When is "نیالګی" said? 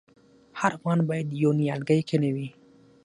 1.59-2.01